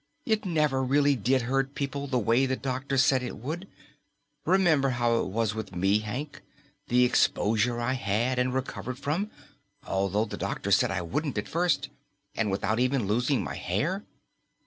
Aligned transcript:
"It 0.25 0.45
never 0.47 0.83
really 0.83 1.15
did 1.15 1.43
hurt 1.43 1.75
people 1.75 2.07
the 2.07 2.17
way 2.17 2.47
the 2.47 2.55
doctors 2.55 3.03
said 3.05 3.21
it 3.21 3.37
would. 3.37 3.67
Remember 4.47 4.89
how 4.89 5.19
it 5.21 5.27
was 5.27 5.53
with 5.53 5.75
me, 5.75 5.99
Hank, 5.99 6.41
the 6.87 7.03
exposure 7.05 7.79
I 7.79 7.93
had 7.93 8.39
and 8.39 8.51
recovered 8.51 8.97
from, 8.97 9.29
although 9.85 10.25
the 10.25 10.37
doctors 10.37 10.75
said 10.77 10.89
I 10.89 11.03
wouldn't 11.03 11.37
at 11.37 11.47
first 11.47 11.89
and 12.33 12.49
without 12.49 12.79
even 12.79 13.05
losing 13.05 13.43
my 13.43 13.53
hair? 13.53 14.03